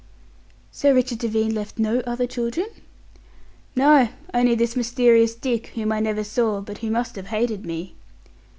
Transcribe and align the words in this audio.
"Sir 0.71 0.95
Richard 0.95 1.19
Devine 1.19 1.53
left 1.53 1.77
no 1.77 1.99
other 2.07 2.25
children?" 2.25 2.65
"No, 3.75 4.09
only 4.33 4.55
this 4.55 4.75
mysterious 4.75 5.35
Dick, 5.35 5.67
whom 5.75 5.91
I 5.91 5.99
never 5.99 6.23
saw, 6.23 6.59
but 6.59 6.79
who 6.79 6.89
must 6.89 7.15
have 7.17 7.27
hated 7.27 7.67
me." 7.67 7.93